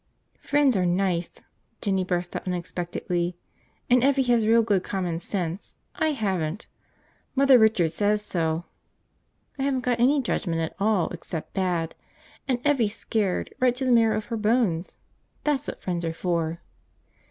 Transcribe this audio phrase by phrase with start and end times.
[0.39, 1.31] "Friends are nice!"
[1.79, 3.37] Jinny burst out unexpectedly.
[3.87, 5.75] "And Evvie has real good common sense.
[5.93, 6.65] I haven't;
[7.35, 8.65] Mother Richard says so.
[9.59, 11.93] I haven't got any judgment at all, except bad.
[12.47, 14.97] And Evvie's scared, right to the marrow of her bones!
[15.43, 16.61] That's what friends are for!"